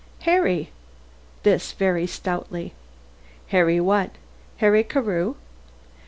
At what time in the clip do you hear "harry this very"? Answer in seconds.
0.21-2.07